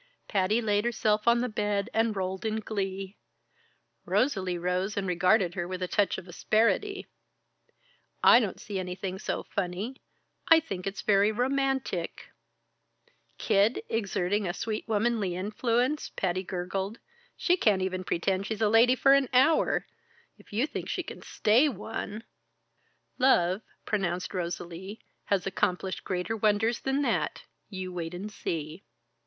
Patty 0.27 0.63
laid 0.63 0.83
herself 0.83 1.27
on 1.27 1.41
the 1.41 1.47
bed 1.47 1.87
and 1.93 2.15
rolled 2.15 2.43
in 2.43 2.59
glee. 2.59 3.19
Rosalie 4.03 4.57
rose 4.57 4.97
and 4.97 5.05
regarded 5.07 5.53
her 5.53 5.67
with 5.67 5.83
a 5.83 5.87
touch 5.87 6.17
of 6.17 6.27
asperity. 6.27 7.05
"I 8.23 8.39
don't 8.39 8.59
see 8.59 8.79
anything 8.79 9.19
so 9.19 9.43
funny 9.43 10.01
I 10.47 10.59
think 10.59 10.87
it's 10.87 11.03
very 11.03 11.31
romantic." 11.31 12.31
"Kid 13.37 13.83
exerting 13.89 14.47
a 14.47 14.55
sweet 14.55 14.87
womanly 14.87 15.35
influence!" 15.35 16.09
Patty 16.09 16.41
gurgled. 16.41 16.97
"She 17.37 17.55
can't 17.55 17.83
even 17.83 18.03
pretend 18.03 18.47
she's 18.47 18.59
a 18.63 18.69
lady 18.69 18.95
for 18.95 19.13
an 19.13 19.29
hour. 19.31 19.85
If 20.35 20.51
you 20.51 20.65
think 20.65 20.89
she 20.89 21.03
can 21.03 21.21
stay 21.21 21.69
one" 21.69 22.23
"Love," 23.19 23.61
pronounced 23.85 24.33
Rosalie, 24.33 24.99
"has 25.25 25.45
accomplished 25.45 26.03
greater 26.03 26.35
wonders 26.35 26.79
than 26.79 27.03
that 27.03 27.43
you 27.69 27.93
wait 27.93 28.15
and 28.15 28.31
see." 28.31 28.83